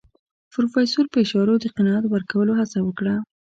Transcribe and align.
پروفيسر 0.53 1.05
په 1.11 1.17
اشارو 1.23 1.53
د 1.59 1.65
قناعت 1.75 2.05
ورکولو 2.07 2.51
هڅه 2.59 2.79
وکړه. 2.83 3.15